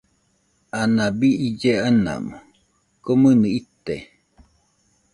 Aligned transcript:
Anabi 0.79 1.29
ille 1.47 1.73
anamo, 1.89 2.35
komɨnɨ 3.03 3.47
ite. 3.59 3.95